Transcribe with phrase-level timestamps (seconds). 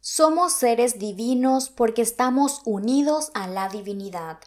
[0.00, 4.38] Somos seres divinos porque estamos unidos a la divinidad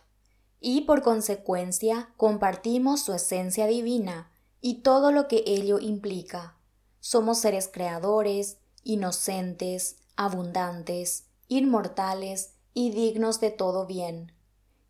[0.61, 6.55] y por consecuencia compartimos su esencia divina y todo lo que ello implica.
[7.01, 14.31] Somos seres creadores, inocentes, abundantes, inmortales y dignos de todo bien.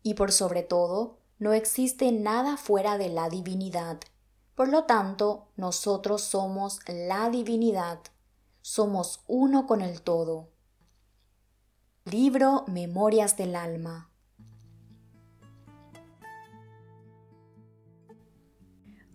[0.04, 3.98] Y por sobre todo, no existe nada fuera de la divinidad.
[4.54, 7.98] Por lo tanto, nosotros somos la divinidad.
[8.60, 10.51] Somos uno con el todo.
[12.04, 14.10] Libro Memorias del Alma.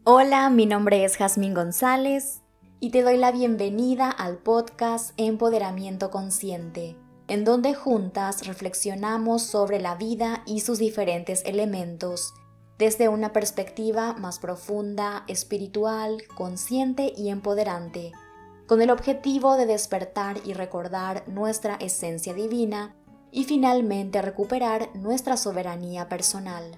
[0.05, 2.43] Hola, mi nombre es Jazmín González
[2.79, 6.95] y te doy la bienvenida al podcast Empoderamiento Consciente,
[7.27, 12.33] en donde juntas reflexionamos sobre la vida y sus diferentes elementos
[12.77, 18.13] desde una perspectiva más profunda, espiritual, consciente y empoderante,
[18.67, 22.93] con el objetivo de despertar y recordar nuestra esencia divina
[23.31, 26.77] y finalmente recuperar nuestra soberanía personal.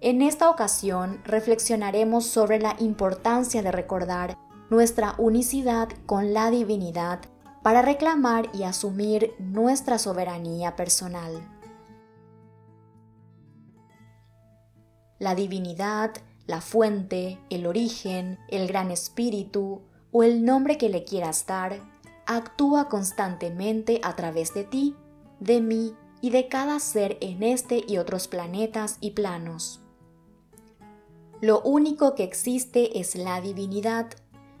[0.00, 4.38] En esta ocasión reflexionaremos sobre la importancia de recordar
[4.70, 7.20] nuestra unicidad con la divinidad
[7.62, 11.32] para reclamar y asumir nuestra soberanía personal.
[15.18, 16.12] La divinidad,
[16.46, 21.80] la fuente, el origen, el gran espíritu o el nombre que le quieras dar,
[22.26, 24.94] actúa constantemente a través de ti,
[25.40, 29.80] de mí y de cada ser en este y otros planetas y planos.
[31.40, 34.06] Lo único que existe es la divinidad,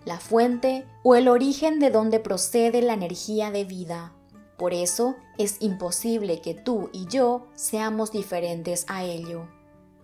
[0.04, 4.12] la fuente o el origen de donde procede la energía de vida.
[4.58, 9.48] Por eso es imposible que tú y yo seamos diferentes a ello.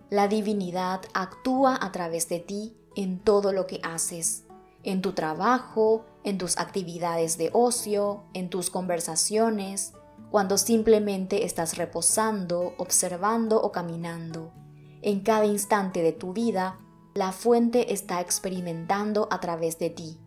[0.09, 4.45] La divinidad actúa a través de ti en todo lo que haces,
[4.83, 9.93] en tu trabajo, en tus actividades de ocio, en tus conversaciones,
[10.31, 14.51] cuando simplemente estás reposando, observando o caminando.
[15.01, 16.79] En cada instante de tu vida,
[17.13, 20.19] la fuente está experimentando a través de ti.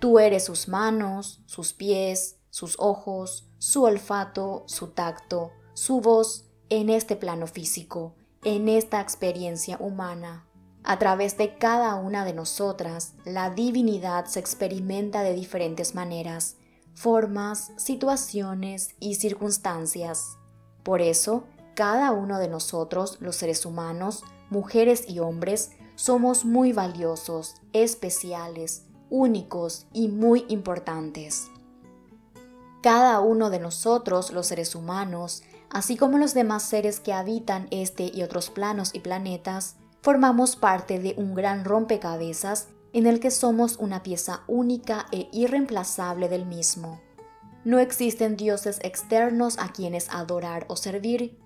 [0.00, 6.90] Tú eres sus manos, sus pies, sus ojos, su olfato, su tacto, su voz en
[6.90, 10.46] este plano físico, en esta experiencia humana.
[10.82, 16.56] A través de cada una de nosotras, la divinidad se experimenta de diferentes maneras,
[16.94, 20.38] formas, situaciones y circunstancias.
[20.82, 27.56] Por eso, cada uno de nosotros, los seres humanos, mujeres y hombres, somos muy valiosos,
[27.74, 31.50] especiales, únicos y muy importantes.
[32.82, 38.10] Cada uno de nosotros, los seres humanos, así como los demás seres que habitan este
[38.12, 43.76] y otros planos y planetas, formamos parte de un gran rompecabezas en el que somos
[43.76, 47.00] una pieza única e irreemplazable del mismo.
[47.64, 51.38] No existen dioses externos a quienes adorar o servir,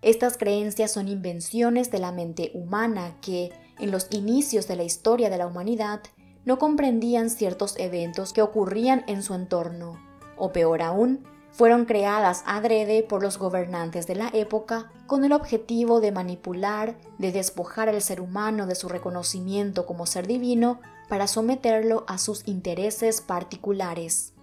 [0.00, 5.28] estas creencias son invenciones de la mente humana que, en los inicios de la historia
[5.28, 6.02] de la humanidad,
[6.44, 9.98] no comprendían ciertos eventos que ocurrían en su entorno,
[10.36, 16.00] o peor aún, fueron creadas adrede por los gobernantes de la época con el objetivo
[16.00, 22.04] de manipular, de despojar al ser humano de su reconocimiento como ser divino para someterlo
[22.06, 24.34] a sus intereses particulares.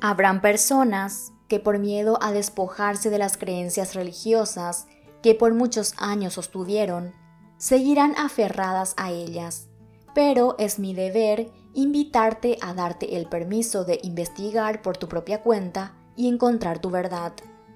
[0.00, 4.86] Habrán personas que por miedo a despojarse de las creencias religiosas
[5.22, 7.12] que por muchos años sostuvieron,
[7.56, 9.68] seguirán aferradas a ellas.
[10.14, 15.94] Pero es mi deber invitarte a darte el permiso de investigar por tu propia cuenta
[16.16, 17.32] y encontrar tu verdad,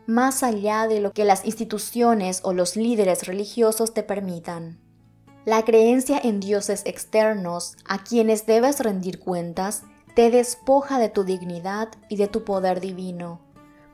[0.07, 4.81] más allá de lo que las instituciones o los líderes religiosos te permitan.
[5.45, 9.85] La creencia en dioses externos a quienes debes rendir cuentas
[10.17, 13.41] te despoja de tu dignidad y de tu poder divino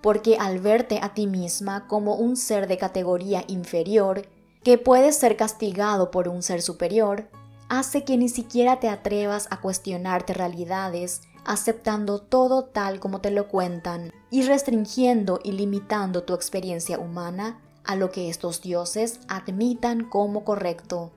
[0.06, 4.22] porque al verte a ti misma como un ser de categoría inferior,
[4.62, 7.28] que puede ser castigado por un ser superior,
[7.68, 13.48] hace que ni siquiera te atrevas a cuestionarte realidades, aceptando todo tal como te lo
[13.48, 20.44] cuentan y restringiendo y limitando tu experiencia humana a lo que estos dioses admitan como
[20.44, 21.12] correcto.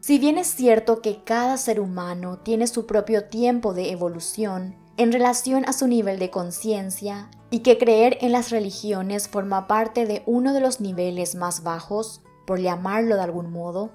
[0.00, 5.12] Si bien es cierto que cada ser humano tiene su propio tiempo de evolución en
[5.12, 10.22] relación a su nivel de conciencia, y que creer en las religiones forma parte de
[10.26, 13.90] uno de los niveles más bajos, por llamarlo de algún modo,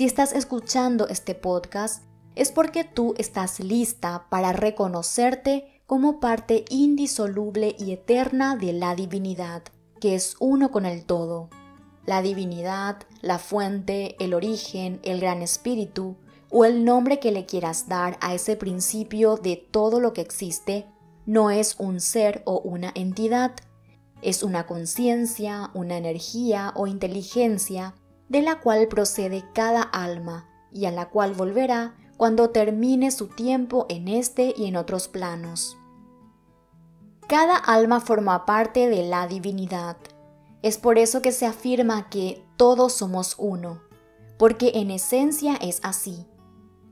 [0.00, 2.04] si estás escuchando este podcast
[2.34, 9.62] es porque tú estás lista para reconocerte como parte indisoluble y eterna de la divinidad,
[10.00, 11.50] que es uno con el todo.
[12.06, 16.16] La divinidad, la fuente, el origen, el gran espíritu,
[16.48, 20.86] o el nombre que le quieras dar a ese principio de todo lo que existe,
[21.26, 23.52] no es un ser o una entidad,
[24.22, 27.96] es una conciencia, una energía o inteligencia
[28.30, 33.86] de la cual procede cada alma y a la cual volverá cuando termine su tiempo
[33.88, 35.76] en este y en otros planos.
[37.28, 39.96] Cada alma forma parte de la divinidad.
[40.62, 43.82] Es por eso que se afirma que todos somos uno,
[44.38, 46.26] porque en esencia es así.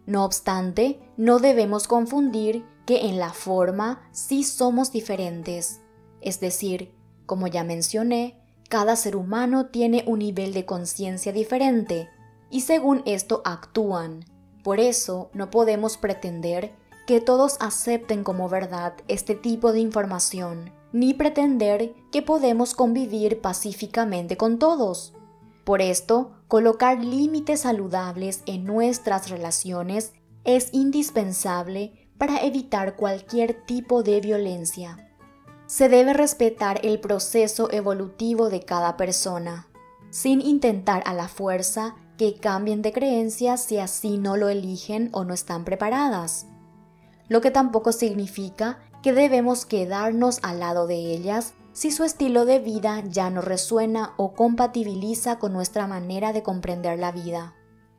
[0.07, 5.83] No obstante, no debemos confundir que en la forma sí somos diferentes.
[6.21, 6.95] Es decir,
[7.27, 8.38] como ya mencioné,
[8.69, 12.09] cada ser humano tiene un nivel de conciencia diferente
[12.51, 14.25] y según esto actúan.
[14.63, 16.75] Por eso no podemos pretender
[17.07, 24.37] que todos acepten como verdad este tipo de información, ni pretender que podemos convivir pacíficamente
[24.37, 25.15] con todos.
[25.65, 30.13] Por esto, colocar límites saludables en nuestras relaciones
[30.45, 35.08] es indispensable para evitar cualquier tipo de violencia.
[35.69, 39.69] Se debe respetar el proceso evolutivo de cada persona,
[40.09, 45.25] sin intentar a la fuerza que cambien de creencias si así no lo eligen o
[45.25, 46.47] no están preparadas.
[47.29, 52.61] Lo que tampoco significa que debemos quedarnos al lado de ellas si su estilo de
[52.61, 57.55] vida ya no resuena o compatibiliza con nuestra manera de comprender la vida.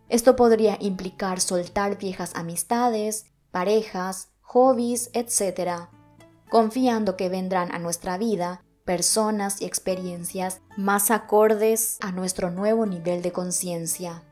[0.10, 5.88] Esto podría implicar soltar viejas amistades, parejas, hobbies, etc.,
[6.50, 13.22] confiando que vendrán a nuestra vida personas y experiencias más acordes a nuestro nuevo nivel
[13.22, 14.24] de conciencia.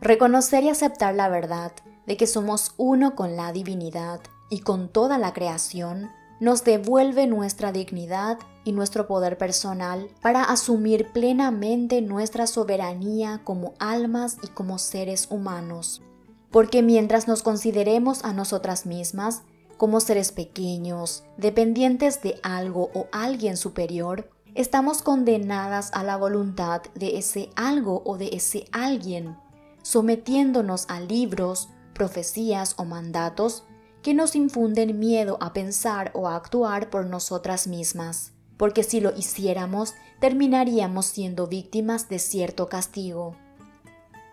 [0.00, 1.72] Reconocer y aceptar la verdad
[2.06, 6.10] de que somos uno con la divinidad y con toda la creación
[6.40, 14.36] nos devuelve nuestra dignidad y nuestro poder personal para asumir plenamente nuestra soberanía como almas
[14.42, 16.02] y como seres humanos.
[16.50, 19.42] Porque mientras nos consideremos a nosotras mismas
[19.76, 27.18] como seres pequeños, dependientes de algo o alguien superior, estamos condenadas a la voluntad de
[27.18, 29.36] ese algo o de ese alguien,
[29.82, 33.64] sometiéndonos a libros, profecías o mandatos
[34.02, 39.14] que nos infunden miedo a pensar o a actuar por nosotras mismas, porque si lo
[39.16, 43.36] hiciéramos terminaríamos siendo víctimas de cierto castigo.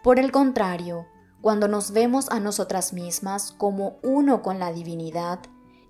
[0.03, 1.05] Por el contrario,
[1.45, 5.41] cuando nos vemos a nosotras mismas como uno con la divinidad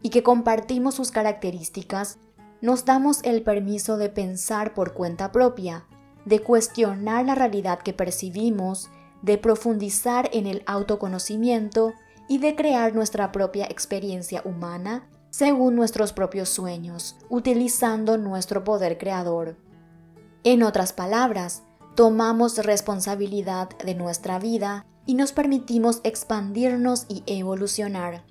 [0.01, 2.17] y que compartimos sus características,
[2.59, 5.85] nos damos el permiso de pensar por cuenta propia,
[6.25, 8.89] de cuestionar la realidad que percibimos,
[9.21, 11.93] de profundizar en el autoconocimiento
[12.27, 19.55] y de crear nuestra propia experiencia humana según nuestros propios sueños, utilizando nuestro poder creador.
[20.43, 21.63] En otras palabras,
[21.95, 28.23] tomamos responsabilidad de nuestra vida y nos permitimos expandirnos y evolucionar.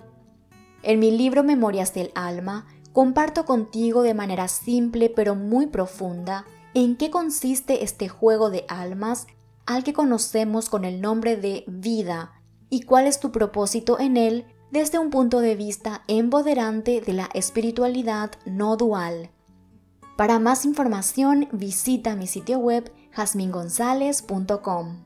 [0.83, 6.95] En mi libro Memorias del Alma, comparto contigo de manera simple pero muy profunda en
[6.95, 9.27] qué consiste este juego de almas
[9.65, 12.33] al que conocemos con el nombre de vida
[12.69, 17.29] y cuál es tu propósito en él desde un punto de vista empoderante de la
[17.33, 19.31] espiritualidad no dual.
[20.17, 25.04] Para más información visita mi sitio web jasmingonzalez.com.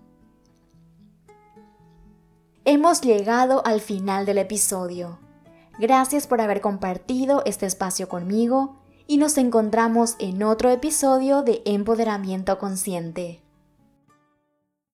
[2.66, 5.20] Hemos llegado al final del episodio.
[5.80, 12.60] Gracias por haber compartido este espacio conmigo y nos encontramos en otro episodio de Empoderamiento
[12.60, 13.42] Consciente.